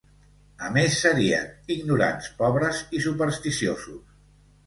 A 0.67 0.69
més 0.77 0.95
serien: 1.01 1.51
ignorants, 1.75 2.31
pobres 2.41 2.81
i 3.01 3.05
supersticiosos. 3.09 4.01